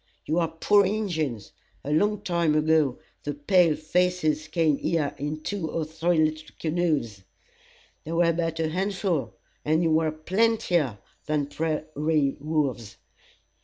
[0.25, 1.51] You are poor Injins.
[1.83, 7.21] A long time ago, the pale faces came here in two or three little canoes.
[8.03, 12.97] They were but a handful, and you were plentier than prairie wolves.